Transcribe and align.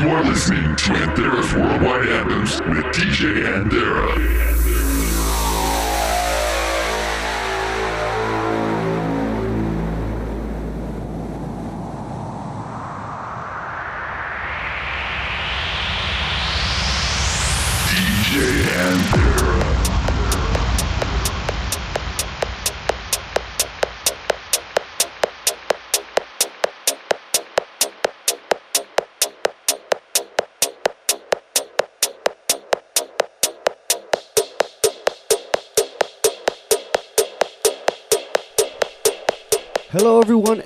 You 0.00 0.08
are 0.08 0.24
listening 0.24 0.62
to 0.76 0.92
Anthera's 0.94 1.54
Worldwide 1.54 2.08
Anthems 2.08 2.58
with 2.62 2.86
DJ 2.86 3.44
Anthera. 3.44 4.79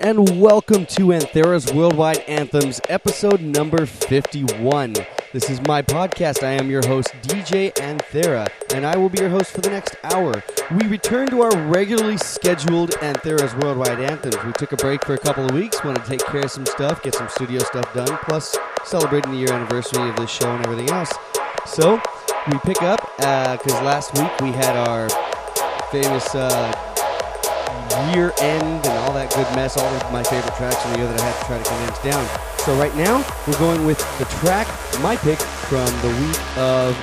And 0.05 0.39
welcome 0.39 0.85
to 0.85 1.13
Anthera's 1.13 1.73
Worldwide 1.73 2.19
Anthems, 2.29 2.79
episode 2.91 3.41
number 3.41 3.87
51. 3.87 4.93
This 5.33 5.49
is 5.49 5.63
my 5.63 5.81
podcast. 5.81 6.43
I 6.47 6.51
am 6.51 6.71
your 6.71 6.87
host, 6.87 7.09
DJ 7.23 7.73
Anthera, 7.77 8.47
and 8.75 8.85
I 8.85 8.99
will 8.99 9.09
be 9.09 9.21
your 9.21 9.31
host 9.31 9.53
for 9.53 9.63
the 9.63 9.71
next 9.71 9.97
hour. 10.03 10.45
We 10.73 10.87
return 10.89 11.29
to 11.31 11.41
our 11.41 11.57
regularly 11.69 12.19
scheduled 12.19 12.91
Anthera's 13.01 13.55
Worldwide 13.55 13.99
Anthems. 13.99 14.37
We 14.45 14.53
took 14.53 14.73
a 14.73 14.77
break 14.77 15.03
for 15.07 15.15
a 15.15 15.19
couple 15.19 15.47
of 15.47 15.53
weeks, 15.53 15.83
wanted 15.83 16.05
to 16.05 16.11
take 16.11 16.27
care 16.27 16.43
of 16.43 16.51
some 16.51 16.67
stuff, 16.67 17.03
get 17.03 17.15
some 17.15 17.31
studio 17.31 17.61
stuff 17.61 17.91
done, 17.95 18.19
plus 18.25 18.55
celebrating 18.85 19.33
the 19.33 19.39
year 19.39 19.53
anniversary 19.55 20.07
of 20.07 20.17
this 20.17 20.31
show 20.31 20.55
and 20.55 20.67
everything 20.67 20.91
else. 20.91 21.15
So, 21.65 21.99
we 22.53 22.59
pick 22.59 22.83
up, 22.83 23.01
because 23.17 23.81
last 23.81 24.13
week 24.19 24.39
we 24.43 24.51
had 24.51 24.77
our 24.77 25.09
famous. 25.91 26.35
Uh, 26.35 26.94
year 28.15 28.33
end 28.41 28.87
and 28.87 28.99
all 28.99 29.13
that 29.13 29.33
good 29.35 29.47
mess, 29.55 29.77
all 29.77 29.87
of 29.87 30.13
my 30.13 30.23
favorite 30.23 30.55
tracks 30.55 30.81
from 30.83 30.93
the 30.93 30.99
year 30.99 31.09
that 31.09 31.21
I 31.21 31.25
had 31.25 31.41
to 31.41 31.47
try 31.47 31.59
to 31.59 31.65
condense 31.65 31.99
down. 32.03 32.59
So 32.59 32.75
right 32.77 32.95
now, 32.97 33.25
we're 33.47 33.59
going 33.59 33.85
with 33.87 33.99
the 34.19 34.25
track, 34.41 34.67
my 35.01 35.17
pick, 35.17 35.39
from 35.39 35.87
the 36.03 36.09
week 36.21 36.59
of 36.59 36.97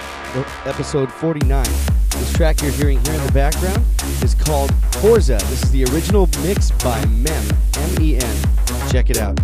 episode 0.65 1.11
49. 1.11 1.63
This 2.11 2.33
track 2.33 2.61
you're 2.61 2.71
hearing 2.71 3.03
here 3.05 3.15
in 3.15 3.25
the 3.25 3.31
background 3.31 3.83
is 4.23 4.35
called 4.35 4.73
Forza. 5.01 5.37
This 5.49 5.63
is 5.63 5.71
the 5.71 5.85
original 5.85 6.29
mix 6.41 6.71
by 6.83 7.03
Mem, 7.05 7.43
M-E-M. 7.75 8.89
Check 8.89 9.09
it 9.09 9.17
out. 9.17 9.39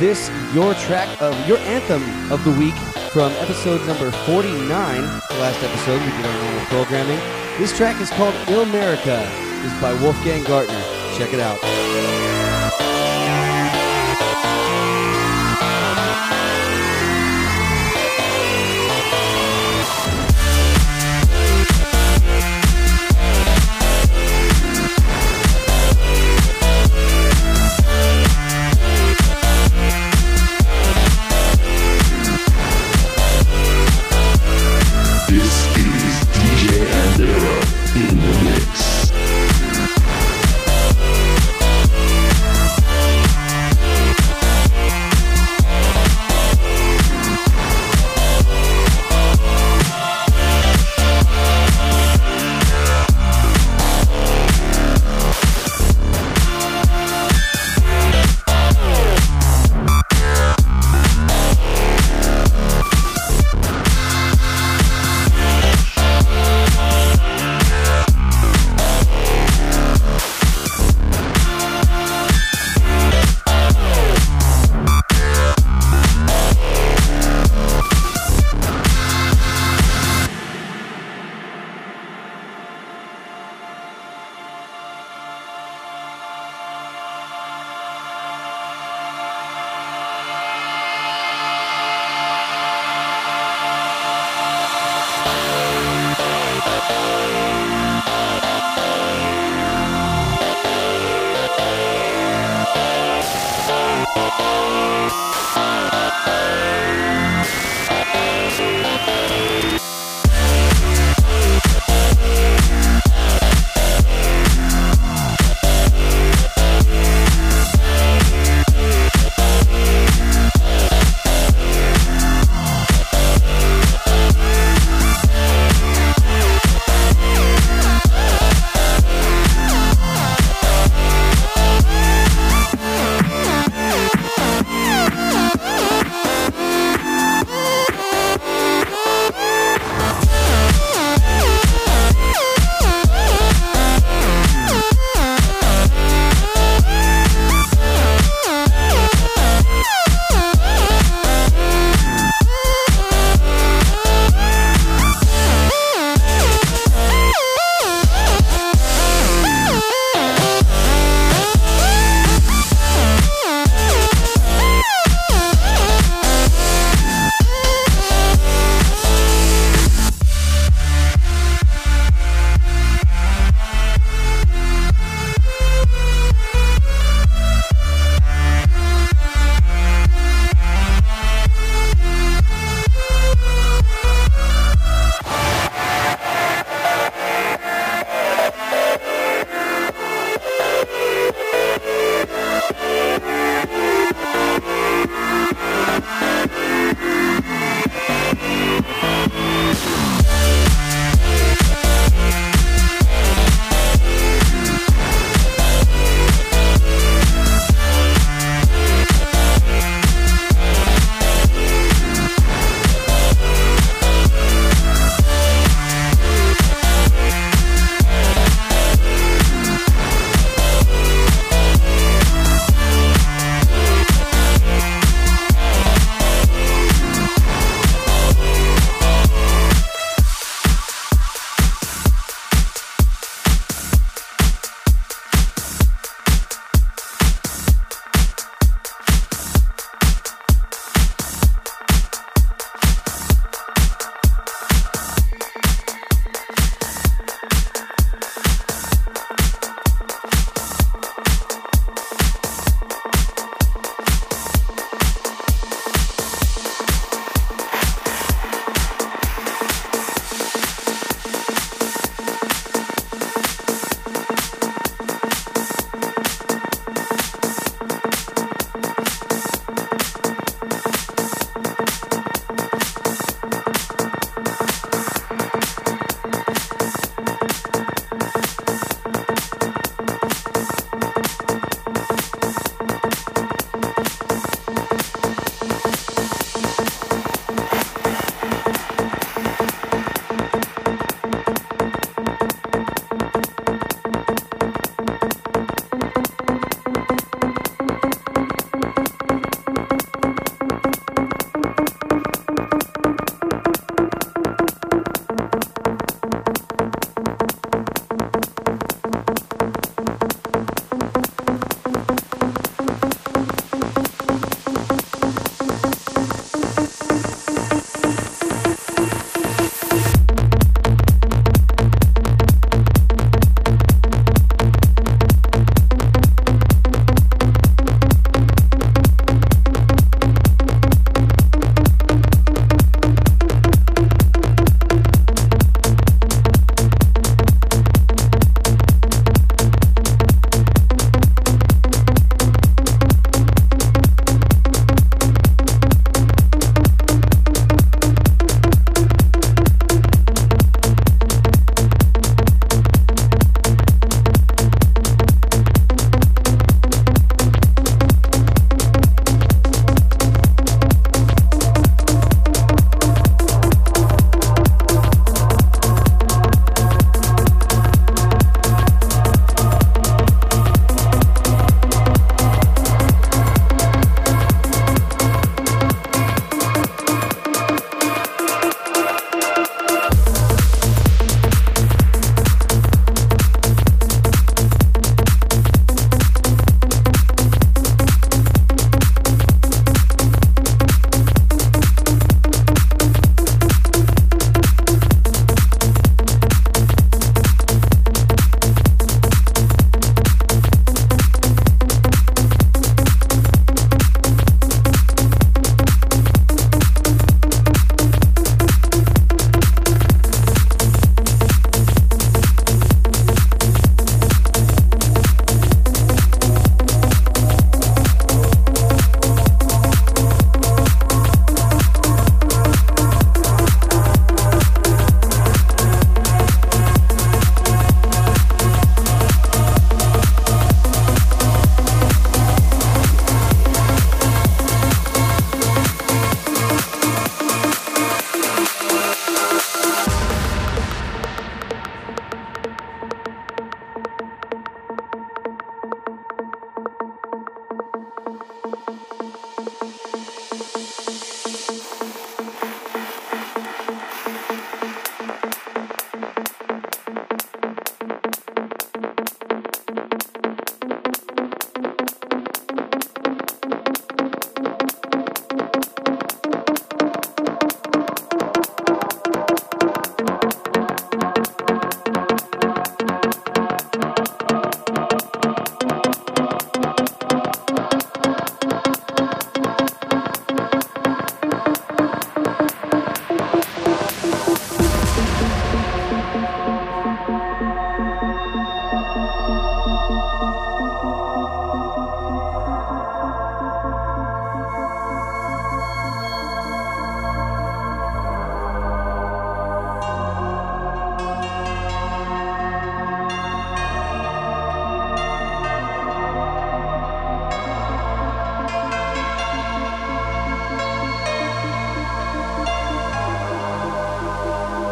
This 0.00 0.30
your 0.54 0.72
track 0.72 1.20
of 1.20 1.36
your 1.46 1.58
anthem 1.58 2.02
of 2.32 2.42
the 2.42 2.52
week 2.52 2.74
from 3.12 3.32
episode 3.32 3.86
number 3.86 4.10
49, 4.10 4.48
the 4.48 5.34
last 5.38 5.62
episode 5.62 6.00
we 6.00 6.10
did 6.16 6.24
our 6.24 6.42
normal 6.42 6.64
programming. 6.68 7.18
This 7.58 7.76
track 7.76 8.00
is 8.00 8.08
called 8.08 8.32
Illmerica. 8.46 9.20
This 9.60 9.70
is 9.70 9.78
by 9.78 9.92
Wolfgang 10.00 10.42
Gartner. 10.44 10.82
Check 11.18 11.34
it 11.34 11.40
out. 11.40 11.58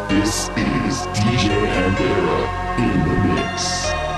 This 0.09 0.49
is 0.57 1.05
DJ 1.13 1.51
Anthera 1.69 2.79
in 2.79 2.99
the 3.07 3.33
mix. 3.35 4.08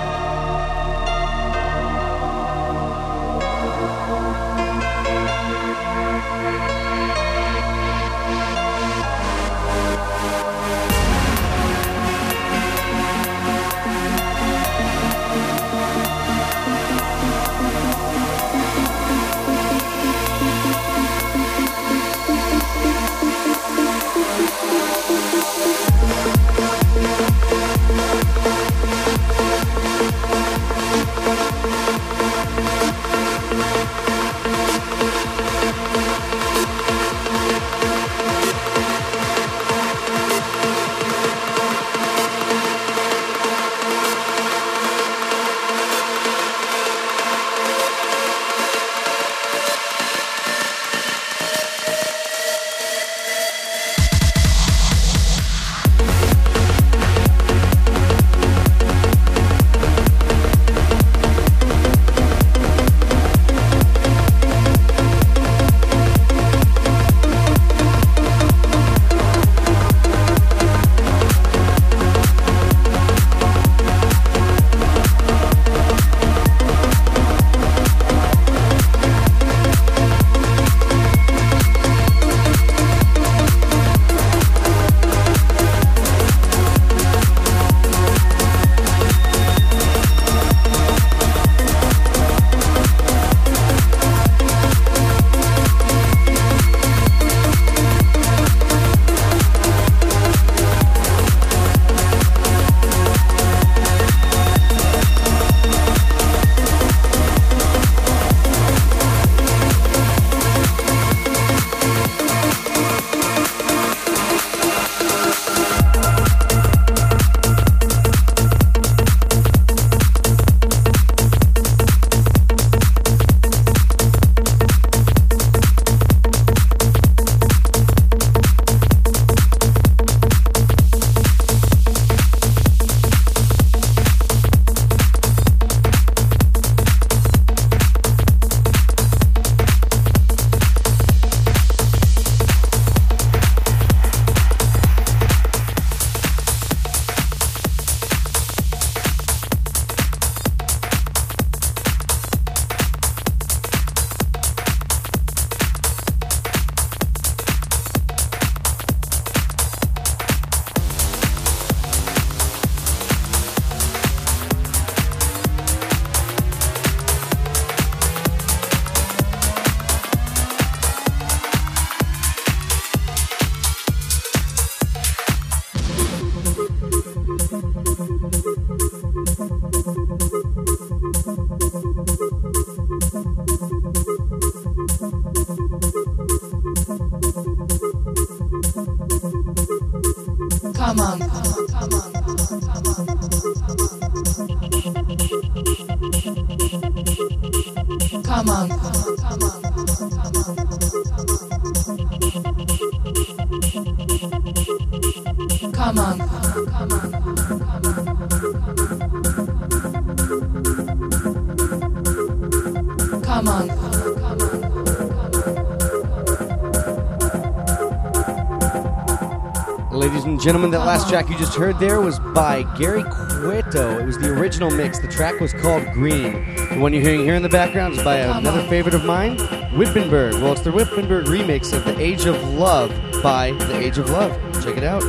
Gentlemen, 220.42 220.72
that 220.72 220.80
last 220.80 221.08
track 221.08 221.30
you 221.30 221.38
just 221.38 221.56
heard 221.56 221.78
there 221.78 222.02
was 222.02 222.18
by 222.20 222.64
Gary 222.76 223.04
Cueto. 223.04 224.00
It 224.00 224.06
was 224.06 224.18
the 224.18 224.30
original 224.30 224.72
mix. 224.72 224.98
The 224.98 225.08
track 225.08 225.40
was 225.40 225.54
called 225.54 225.86
Green. 225.94 226.56
The 226.56 226.80
one 226.80 226.94
you're 226.94 227.04
hearing 227.04 227.20
here 227.20 227.36
in 227.36 227.44
the 227.44 227.50
background 227.50 227.94
is 227.94 228.04
by 228.04 228.18
another 228.18 228.68
favorite 228.68 228.96
of 228.96 229.06
mine, 229.06 229.38
Wippenberg. 229.38 230.42
Well, 230.42 230.54
it's 230.54 230.62
the 230.62 230.72
Wippenberg 230.72 231.26
remix 231.26 231.76
of 231.76 231.86
The 231.86 232.00
Age 232.00 232.26
of 232.26 232.42
Love 232.56 232.90
by 233.22 233.52
The 233.52 233.78
Age 233.78 234.00
of 234.00 234.10
Love. 234.10 234.32
Check 234.64 234.78
it 234.78 234.84
out. 234.84 235.04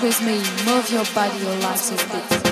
Dance 0.00 0.20
with 0.20 0.26
me. 0.26 0.36
Move 0.70 0.90
your 0.90 1.04
body, 1.14 1.38
your 1.38 1.54
life's 1.60 1.90
a 1.90 1.96
beat. 2.08 2.45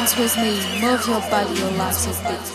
dance 0.00 0.16
with 0.16 0.34
me, 0.38 0.80
move 0.80 1.06
your 1.06 1.20
body, 1.28 1.60
your 1.60 1.70
life 1.72 2.08
is 2.08 2.18
big. 2.20 2.49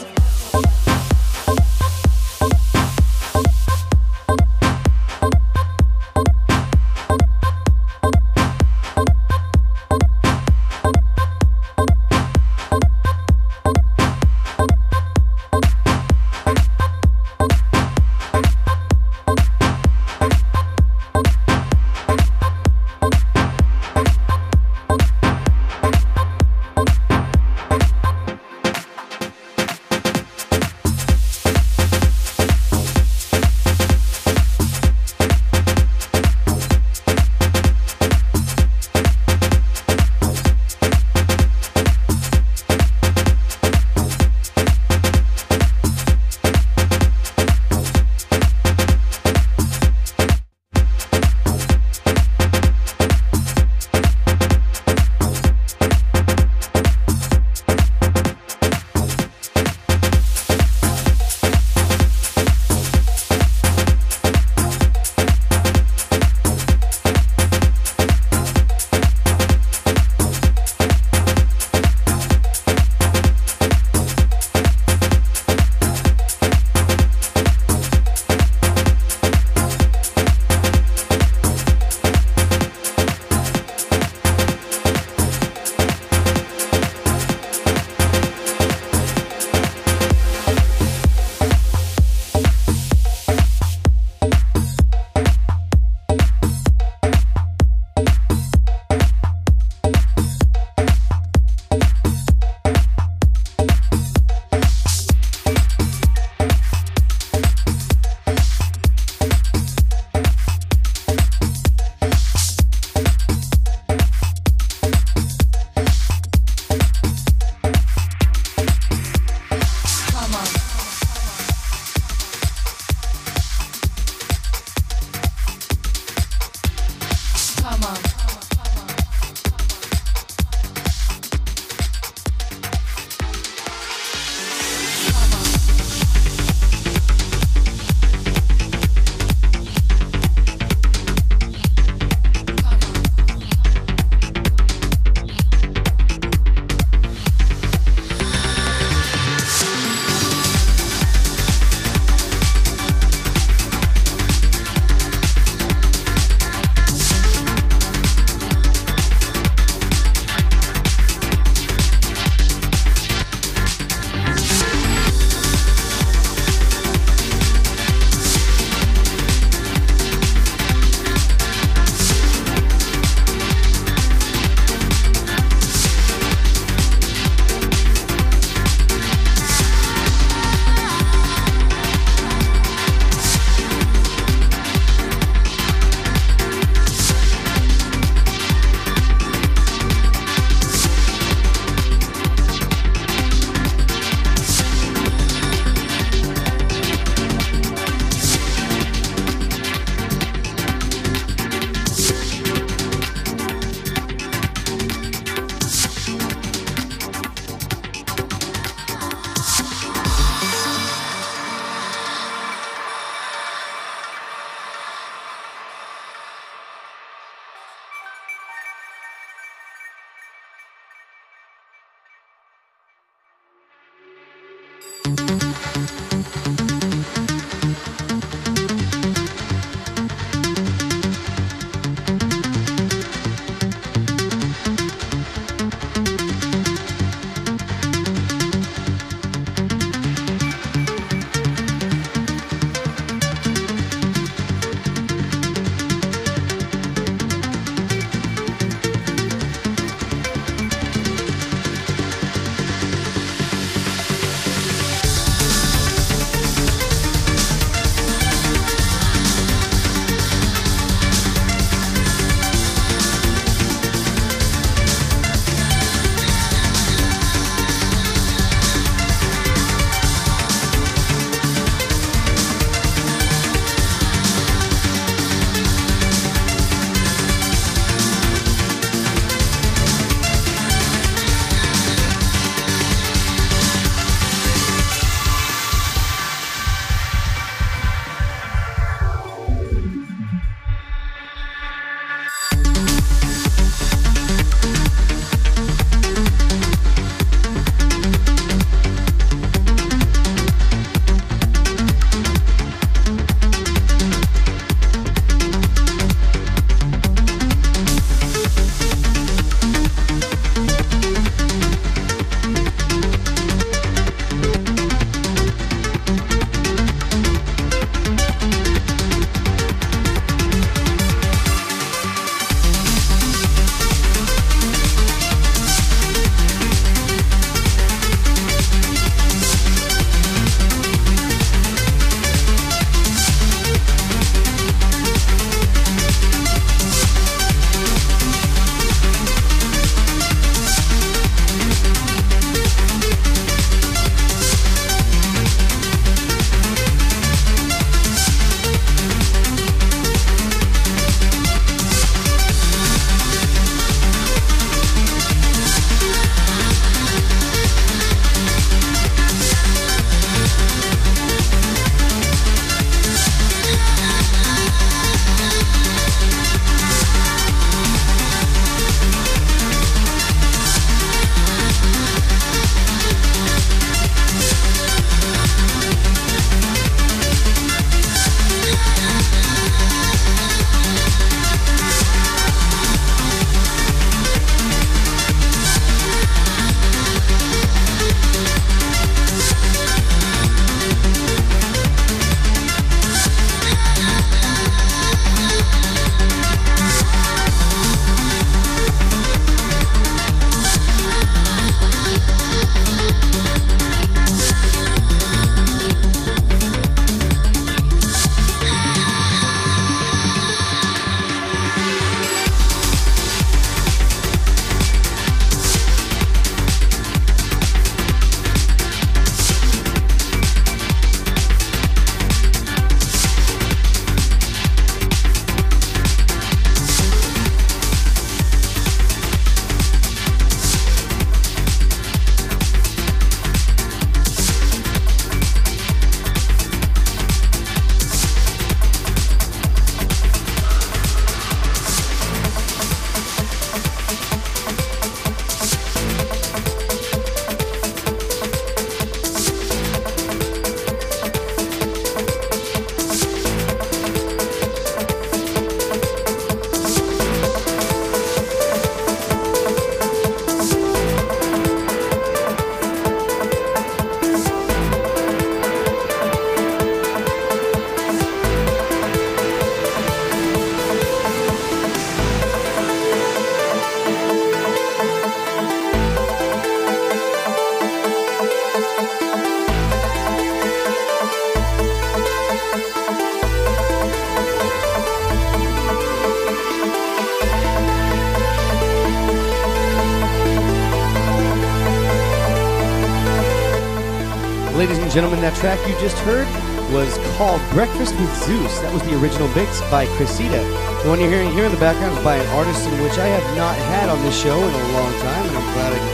Ladies 494.75 494.99
and 494.99 495.07
gentlemen, 495.07 495.39
that 495.39 495.55
track 495.55 495.79
you 495.88 495.95
just 496.03 496.19
heard 496.27 496.43
was 496.91 497.15
called 497.39 497.63
Breakfast 497.71 498.11
with 498.19 498.27
Zeus. 498.43 498.75
That 498.83 498.91
was 498.91 498.99
the 499.07 499.15
original 499.15 499.47
mix 499.55 499.79
by 499.88 500.03
Cressida. 500.19 500.59
The 500.99 501.07
one 501.07 501.15
you're 501.15 501.31
hearing 501.31 501.55
here 501.55 501.63
in 501.63 501.71
the 501.71 501.79
background 501.79 502.11
is 502.11 502.23
by 502.27 502.35
an 502.35 502.47
artist 502.51 502.83
in 502.83 502.91
which 502.99 503.15
I 503.15 503.31
have 503.31 503.47
not 503.55 503.71
had 503.88 504.11
on 504.11 504.19
this 504.27 504.35
show 504.35 504.59
in 504.59 504.73
a 504.75 504.88
long 504.91 505.15
time, 505.23 505.47
and 505.47 505.55
I'm 505.55 505.69
glad 505.79 505.95
I 505.95 505.99
can 506.03 506.11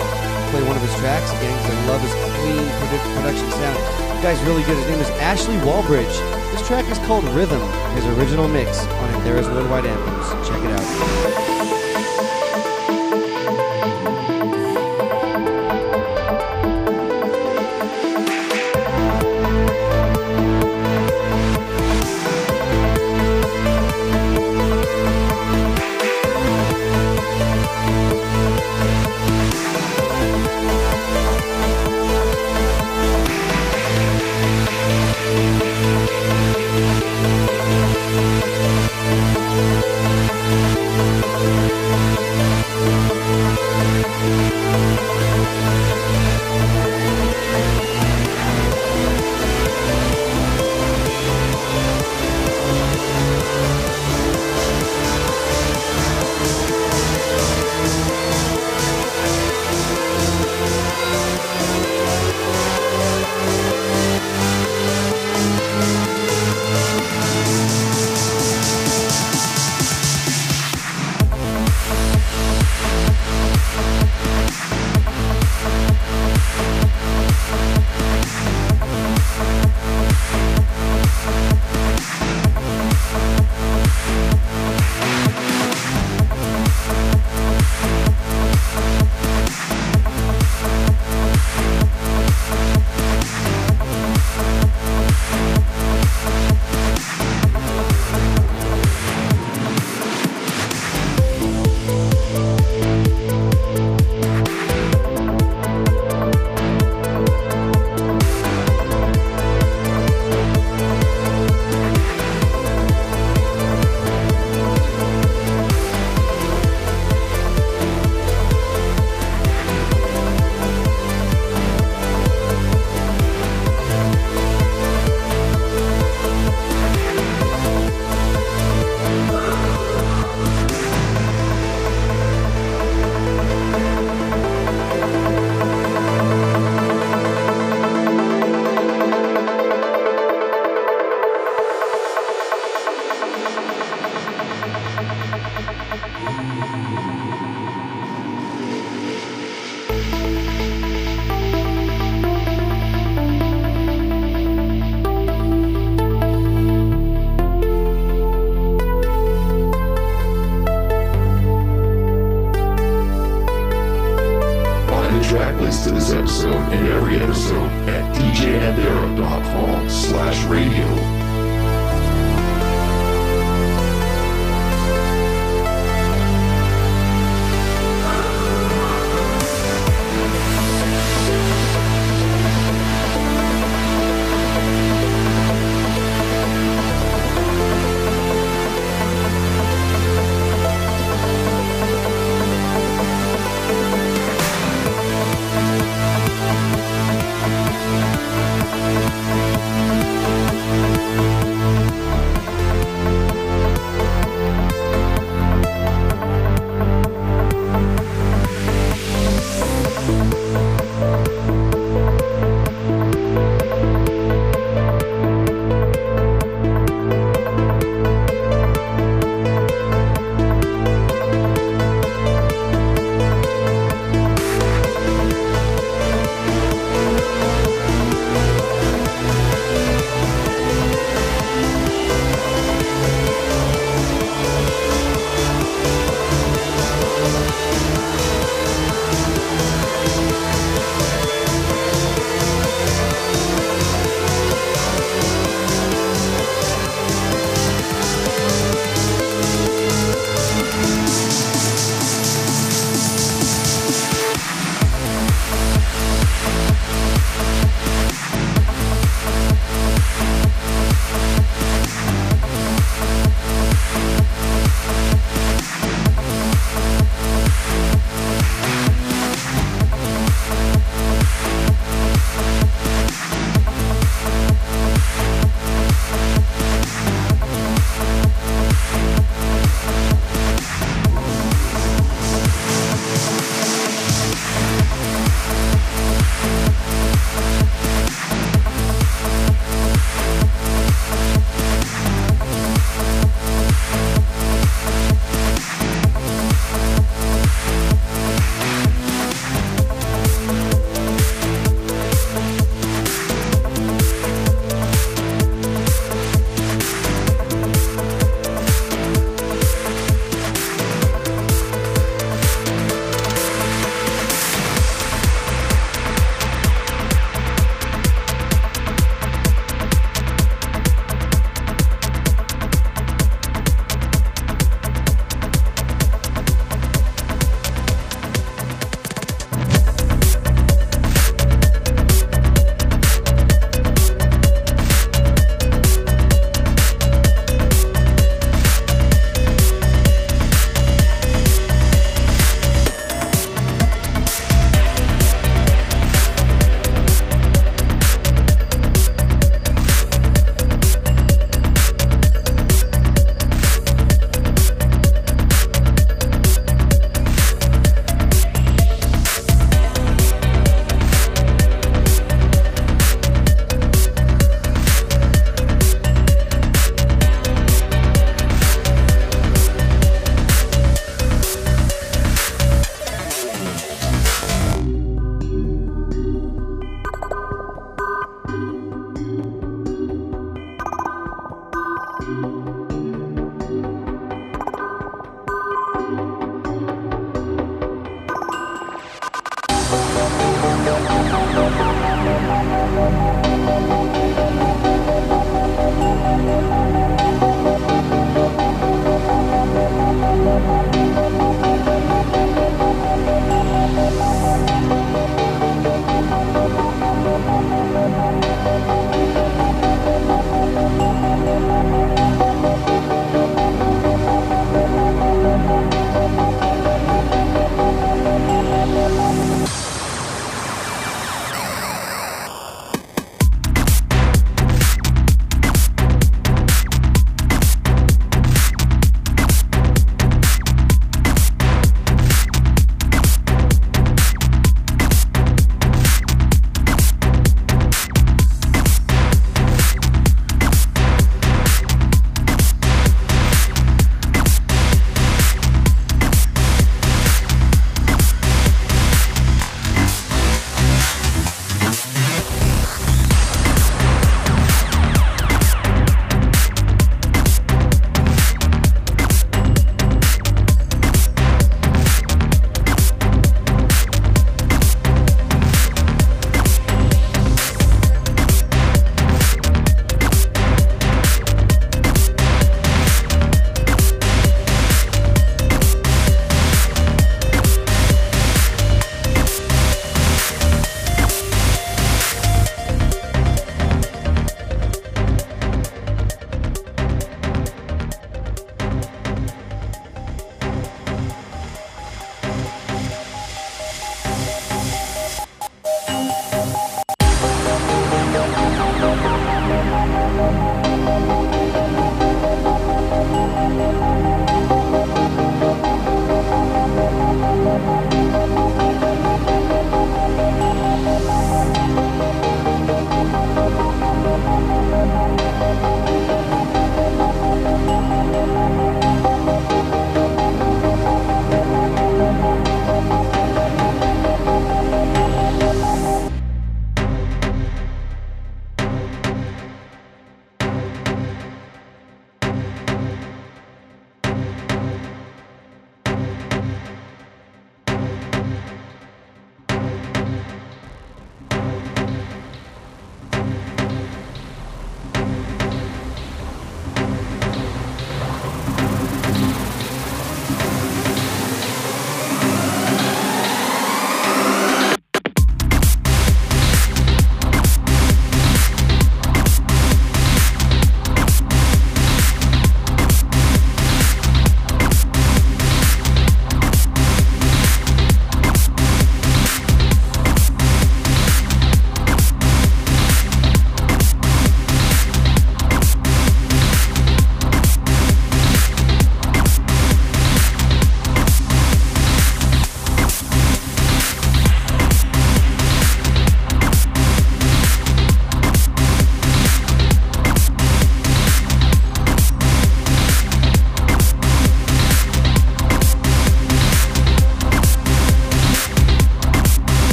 play 0.54 0.62
one 0.70 0.78
of 0.78 0.84
his 0.86 0.94
tracks 1.02 1.34
again 1.42 1.58
because 1.58 1.74
I 1.74 1.82
love 1.90 2.02
his 2.06 2.14
clean 2.38 2.66
production 3.18 3.50
sound. 3.50 3.82
The 4.22 4.30
guy's 4.30 4.42
really 4.46 4.62
good. 4.70 4.78
His 4.78 4.90
name 4.94 5.02
is 5.02 5.10
Ashley 5.18 5.58
Wallbridge. 5.66 6.18
This 6.54 6.62
track 6.70 6.86
is 6.86 7.02
called 7.10 7.26
Rhythm, 7.34 7.66
his 7.98 8.06
original 8.14 8.46
mix 8.46 8.86
on 8.86 9.10
Anthera's 9.18 9.50
Worldwide 9.50 9.90
Anthems. 9.90 10.30
Check 10.46 10.62
it 10.62 10.70
out. 10.70 11.71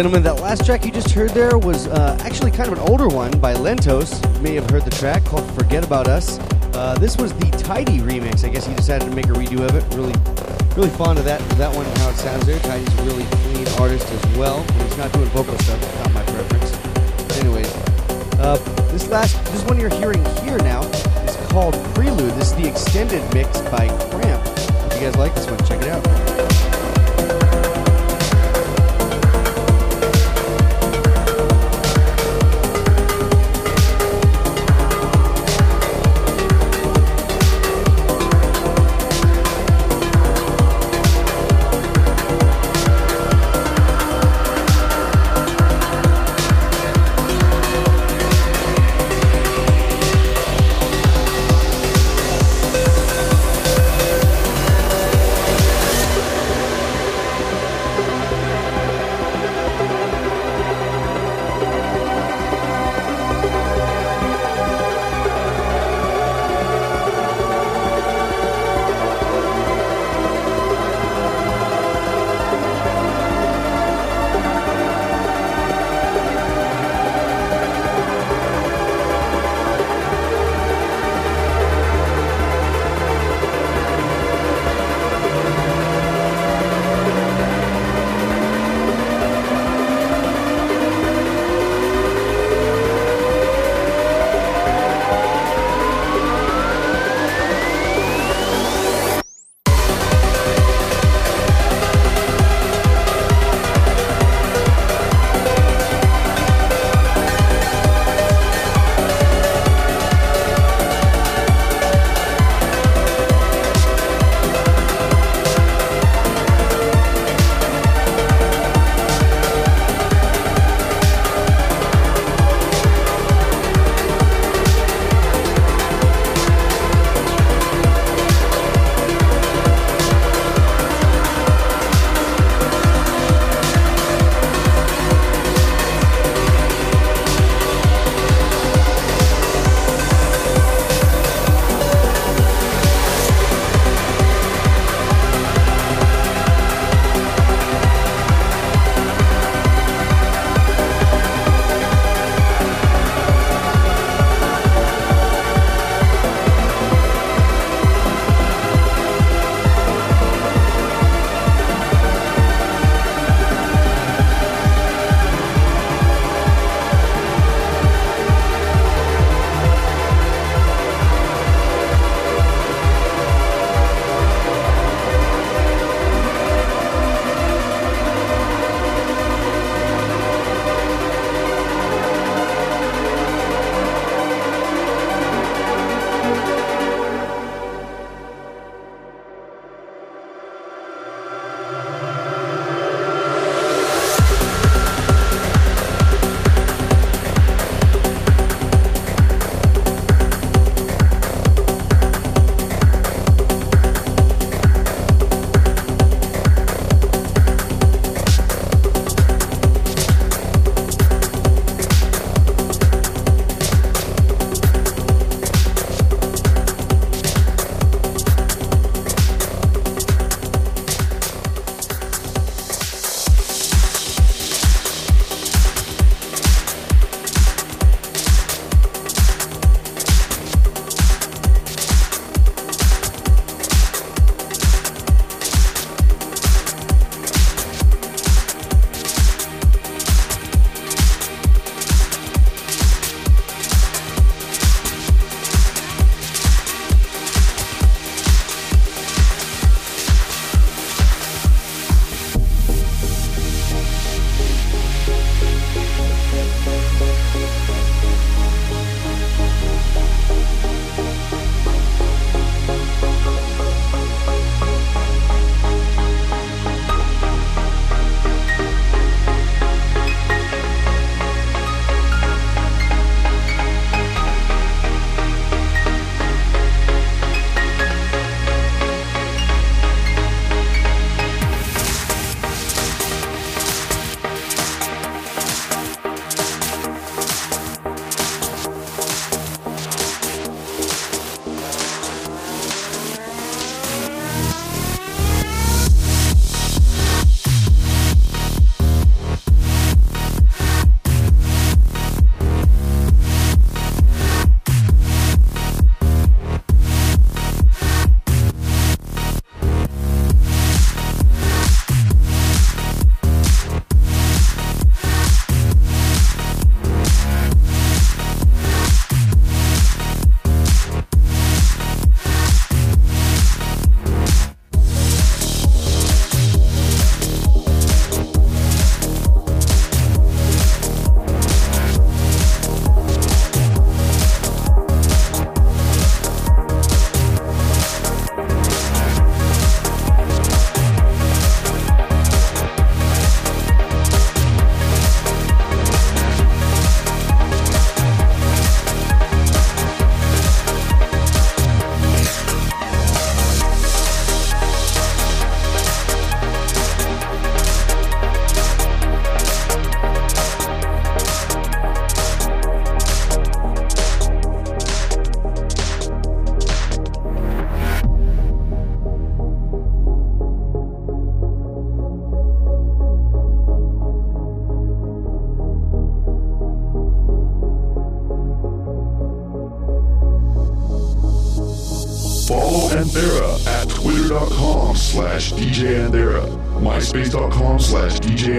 Gentlemen, 0.00 0.22
that 0.22 0.40
last 0.40 0.64
track 0.64 0.86
you 0.86 0.90
just 0.90 1.10
heard 1.10 1.28
there 1.32 1.58
was 1.58 1.86
uh, 1.88 2.16
actually 2.22 2.50
kind 2.50 2.72
of 2.72 2.78
an 2.78 2.88
older 2.88 3.06
one 3.06 3.30
by 3.38 3.52
Lentos. 3.52 4.24
You 4.36 4.40
may 4.40 4.54
have 4.54 4.70
heard 4.70 4.86
the 4.86 4.90
track 4.90 5.22
called 5.26 5.44
Forget 5.52 5.84
About 5.84 6.08
Us. 6.08 6.38
Uh, 6.72 6.96
this 6.98 7.18
was 7.18 7.34
the 7.34 7.50
Tidy 7.58 7.98
remix. 7.98 8.42
I 8.42 8.48
guess 8.48 8.64
he 8.64 8.72
decided 8.72 9.10
to 9.10 9.14
make 9.14 9.26
a 9.26 9.34
redo 9.34 9.60
of 9.60 9.74
it. 9.76 9.84
Really, 9.94 10.14
really 10.74 10.88
fond 10.96 11.18
of 11.18 11.26
that 11.26 11.38
that 11.58 11.76
one, 11.76 11.84
and 11.84 11.98
how 11.98 12.08
it 12.08 12.16
sounds 12.16 12.46
there. 12.46 12.58
Tidy's 12.60 12.88
a 12.98 13.02
really 13.02 13.24
clean 13.24 13.68
artist 13.78 14.10
as 14.10 14.38
well. 14.38 14.62
He's 14.84 14.96
not 14.96 15.12
doing 15.12 15.28
vocal 15.36 15.58
stuff, 15.58 15.78
not 15.98 16.14
my 16.14 16.22
preference. 16.32 17.36
Anyways, 17.36 17.70
uh, 18.40 18.56
this 18.92 19.06
last, 19.10 19.36
this 19.52 19.62
one 19.64 19.78
you're 19.78 19.90
hearing 19.90 20.24
here 20.36 20.56
now 20.60 20.80
is 21.28 21.36
called 21.50 21.74
Prelude. 21.94 22.32
This 22.40 22.52
is 22.52 22.56
the 22.56 22.66
extended 22.66 23.22
mix 23.34 23.60
by 23.68 23.88
Cramp. 24.08 24.42
If 24.56 24.94
you 24.94 25.00
guys 25.00 25.16
like 25.16 25.34
this 25.34 25.44
one, 25.44 25.58
check 25.66 25.82
it 25.82 25.88
out. 25.88 26.69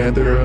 Slash 0.02 0.41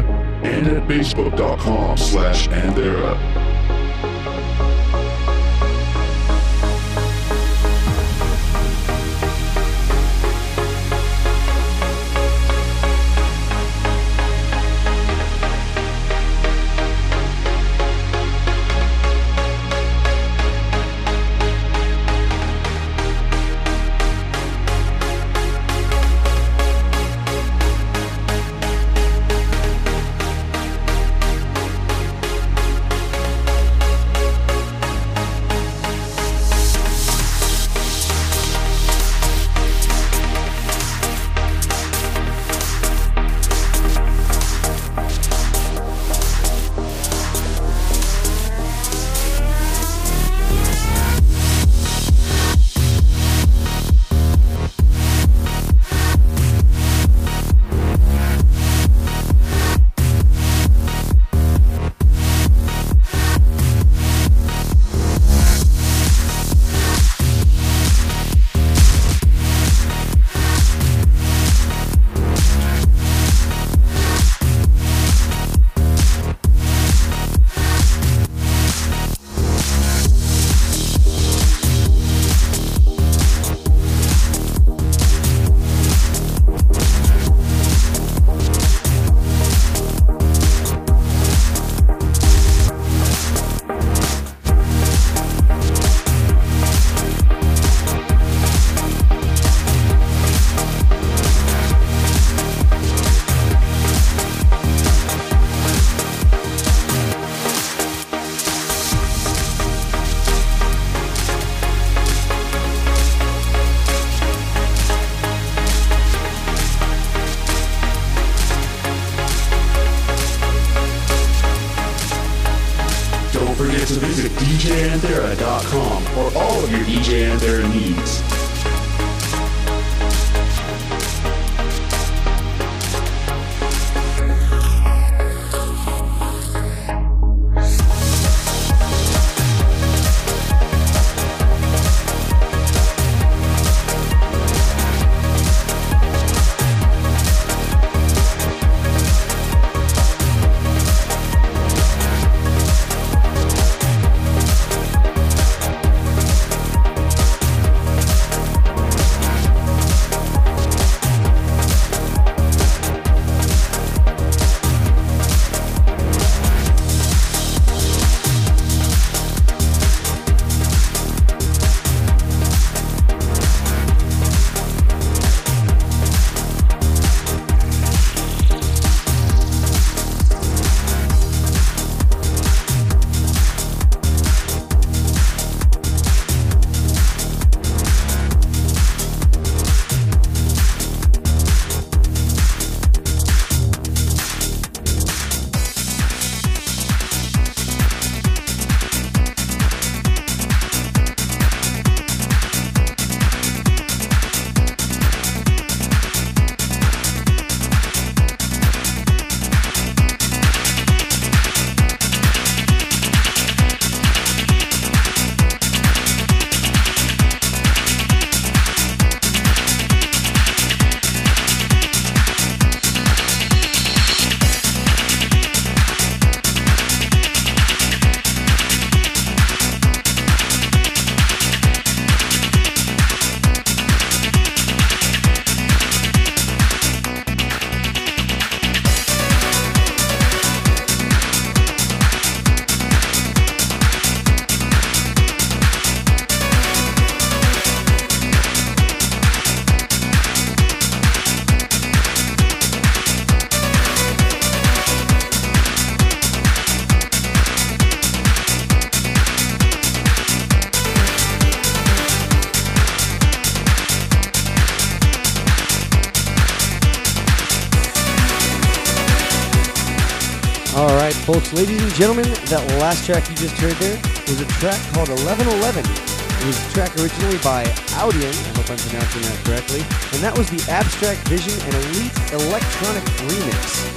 ladies 271.56 271.80
and 271.80 271.94
gentlemen, 271.96 272.28
that 272.52 272.60
last 272.76 273.08
track 273.08 273.24
you 273.32 273.34
just 273.34 273.56
heard 273.56 273.72
there 273.80 273.96
was 274.28 274.44
a 274.44 274.48
track 274.60 274.76
called 274.92 275.08
1111. 275.08 275.88
It 275.88 276.44
was 276.44 276.52
a 276.52 276.68
track 276.76 276.92
originally 277.00 277.40
by 277.40 277.64
Audion, 277.96 278.28
I 278.28 278.52
hope 278.60 278.68
I'm 278.68 278.76
pronouncing 278.76 279.24
that 279.24 279.40
correctly, 279.40 279.80
and 280.12 280.20
that 280.20 280.36
was 280.36 280.52
the 280.52 280.60
Abstract 280.68 281.24
Vision 281.32 281.56
and 281.64 281.72
Elite 281.88 282.12
Electronic 282.36 283.00
Remix. 283.24 283.88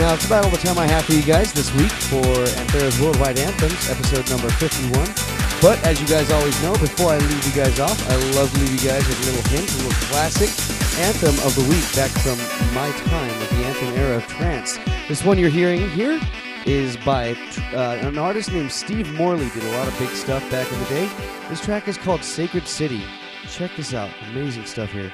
Now, 0.00 0.16
it's 0.16 0.24
about 0.24 0.48
all 0.48 0.54
the 0.56 0.64
time 0.64 0.80
I 0.80 0.88
have 0.88 1.04
for 1.04 1.12
you 1.12 1.20
guys 1.20 1.52
this 1.52 1.68
week 1.76 1.92
for 2.08 2.24
Anthera's 2.56 2.96
Worldwide 2.96 3.36
Anthems, 3.36 3.92
episode 3.92 4.24
number 4.32 4.48
51. 4.56 4.96
But 5.60 5.76
as 5.84 6.00
you 6.00 6.08
guys 6.08 6.32
always 6.32 6.56
know, 6.64 6.72
before 6.80 7.12
I 7.12 7.20
leave 7.20 7.44
you 7.44 7.52
guys 7.52 7.76
off, 7.76 8.00
I 8.08 8.16
love 8.32 8.48
to 8.56 8.58
leave 8.64 8.72
you 8.72 8.88
guys 8.88 9.04
with 9.04 9.20
a 9.20 9.24
little 9.28 9.46
hint, 9.52 9.68
a 9.68 9.76
little 9.84 10.00
classic 10.08 10.48
anthem 10.96 11.36
of 11.44 11.52
the 11.60 11.66
week 11.68 11.84
back 11.92 12.08
from 12.24 12.40
my 12.72 12.88
time 13.04 13.36
with 13.36 13.52
the 13.52 13.68
anthem 13.68 13.92
era 14.00 14.16
of 14.16 14.24
trance. 14.32 14.80
This 15.12 15.20
one 15.28 15.36
you're 15.36 15.52
hearing 15.52 15.92
here 15.92 16.16
is 16.66 16.96
by 16.98 17.32
uh, 17.72 17.98
an 18.02 18.18
artist 18.18 18.52
named 18.52 18.72
Steve 18.72 19.12
Morley. 19.14 19.48
Did 19.50 19.64
a 19.64 19.76
lot 19.78 19.88
of 19.88 19.98
big 19.98 20.10
stuff 20.10 20.48
back 20.50 20.70
in 20.72 20.78
the 20.78 20.84
day. 20.86 21.10
This 21.48 21.60
track 21.60 21.88
is 21.88 21.96
called 21.96 22.22
Sacred 22.22 22.66
City. 22.66 23.02
Check 23.48 23.70
this 23.76 23.94
out. 23.94 24.10
Amazing 24.30 24.66
stuff 24.66 24.92
here. 24.92 25.12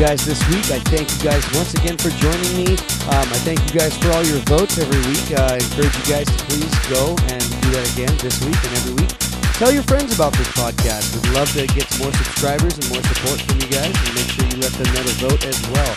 Guys 0.00 0.24
this 0.24 0.40
week. 0.48 0.64
I 0.72 0.80
thank 0.88 1.12
you 1.12 1.28
guys 1.28 1.44
once 1.52 1.76
again 1.76 1.92
for 2.00 2.08
joining 2.16 2.56
me. 2.56 2.72
Um, 3.12 3.28
I 3.28 3.36
thank 3.44 3.60
you 3.68 3.76
guys 3.76 3.92
for 4.00 4.08
all 4.16 4.24
your 4.24 4.40
votes 4.48 4.80
every 4.80 4.96
week. 5.12 5.28
Uh, 5.36 5.52
I 5.52 5.60
encourage 5.60 5.92
you 5.92 6.06
guys 6.08 6.24
to 6.24 6.40
please 6.48 6.72
go 6.88 7.12
and 7.28 7.44
do 7.60 7.68
that 7.76 7.84
again 7.92 8.08
this 8.24 8.40
week 8.40 8.56
and 8.56 8.72
every 8.80 8.96
week. 8.96 9.12
Tell 9.60 9.68
your 9.68 9.84
friends 9.84 10.16
about 10.16 10.32
this 10.40 10.48
podcast. 10.56 11.12
We'd 11.12 11.36
love 11.36 11.52
to 11.52 11.68
get 11.76 11.84
more 12.00 12.08
subscribers 12.16 12.80
and 12.80 12.88
more 12.88 13.04
support 13.12 13.44
from 13.44 13.60
you 13.60 13.68
guys, 13.68 13.92
and 13.92 14.12
make 14.16 14.24
sure 14.32 14.48
you 14.48 14.56
let 14.64 14.72
them 14.72 14.88
know 14.88 15.04
to 15.04 15.16
vote 15.20 15.42
as 15.44 15.60
well. 15.68 15.92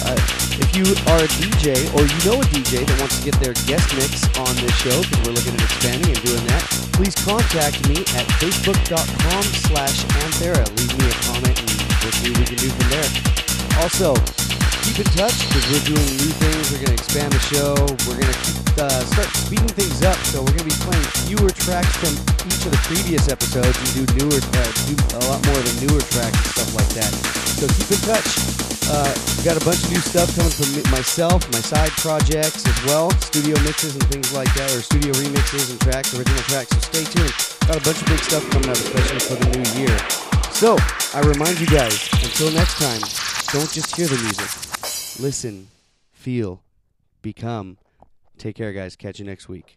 Uh, 0.00 0.16
if 0.56 0.72
you 0.72 0.88
are 1.12 1.20
a 1.20 1.28
DJ 1.36 1.92
or 1.92 2.08
you 2.08 2.18
know 2.24 2.40
a 2.40 2.46
DJ 2.56 2.88
that 2.88 2.96
wants 3.04 3.20
to 3.20 3.22
get 3.28 3.36
their 3.36 3.52
guest 3.68 3.84
mix 4.00 4.24
on 4.40 4.48
this 4.64 4.72
show, 4.80 4.96
because 4.96 5.20
we're 5.28 5.36
looking 5.36 5.52
at 5.60 5.68
expanding 5.68 6.08
and 6.08 6.22
doing 6.24 6.44
that, 6.48 6.64
please 6.96 7.12
contact 7.20 7.84
me 7.84 8.00
at 8.16 8.24
facebook.com 8.40 9.44
slash 9.68 10.08
anthera. 10.24 10.64
Leave 10.80 10.94
me 10.96 11.04
a 11.04 11.16
comment 11.28 11.52
and 11.52 11.68
we'll 12.00 12.16
see 12.16 12.32
what 12.32 12.40
we 12.40 12.46
can 12.48 12.56
do 12.56 12.72
from 12.72 12.88
there. 12.96 13.41
Also, 13.80 14.14
keep 14.84 14.98
in 14.98 15.08
touch 15.16 15.36
because 15.48 15.64
we're 15.72 15.86
doing 15.94 16.08
new 16.20 16.32
things. 16.36 16.70
We're 16.70 16.84
going 16.84 16.96
to 16.96 17.00
expand 17.00 17.32
the 17.32 17.42
show. 17.48 17.72
We're 18.04 18.20
going 18.20 18.32
to 18.32 18.84
uh, 18.84 19.00
start 19.14 19.28
speeding 19.32 19.72
things 19.72 20.02
up. 20.02 20.18
So 20.28 20.42
we're 20.42 20.54
going 20.58 20.68
to 20.68 20.72
be 20.76 20.80
playing 20.84 21.08
fewer 21.24 21.50
tracks 21.50 21.94
from 21.96 22.12
each 22.46 22.62
of 22.66 22.74
the 22.74 22.82
previous 22.86 23.28
episodes 23.28 23.74
and 23.74 23.90
do 23.94 24.02
newer, 24.18 24.38
uh, 24.38 24.70
do 24.90 24.94
a 25.16 25.22
lot 25.30 25.40
more 25.46 25.58
of 25.58 25.64
the 25.64 25.86
newer 25.86 26.02
tracks 26.12 26.36
and 26.36 26.50
stuff 26.52 26.70
like 26.74 26.92
that. 26.98 27.12
So 27.56 27.66
keep 27.70 27.88
in 27.94 28.02
touch. 28.04 28.28
Uh, 28.90 29.08
got 29.46 29.56
a 29.56 29.64
bunch 29.64 29.78
of 29.86 29.90
new 29.94 30.02
stuff 30.02 30.28
coming 30.34 30.50
from 30.50 30.68
myself, 30.90 31.40
my 31.52 31.62
side 31.62 31.90
projects 32.02 32.66
as 32.66 32.78
well, 32.84 33.10
studio 33.22 33.54
mixes 33.62 33.94
and 33.94 34.04
things 34.10 34.34
like 34.34 34.52
that, 34.54 34.68
or 34.74 34.82
studio 34.82 35.12
remixes 35.14 35.70
and 35.70 35.80
tracks, 35.80 36.12
original 36.12 36.42
tracks. 36.50 36.74
So 36.74 36.80
stay 36.90 37.04
tuned. 37.06 37.32
Got 37.70 37.78
a 37.78 37.84
bunch 37.86 38.02
of 38.02 38.06
big 38.10 38.18
stuff 38.18 38.44
coming 38.50 38.68
out, 38.68 38.76
especially 38.76 39.22
for 39.22 39.36
the 39.38 39.48
new 39.54 39.86
year. 39.86 39.96
So 40.50 40.76
I 41.14 41.20
remind 41.24 41.60
you 41.60 41.66
guys, 41.66 42.10
until 42.20 42.50
next 42.50 42.76
time, 42.76 43.00
don't 43.52 43.70
just 43.70 43.94
hear 43.94 44.06
the 44.06 44.16
music. 44.16 45.20
Listen, 45.22 45.68
feel, 46.10 46.62
become. 47.20 47.76
Take 48.38 48.56
care, 48.56 48.72
guys. 48.72 48.96
Catch 48.96 49.18
you 49.18 49.26
next 49.26 49.46
week. 49.46 49.76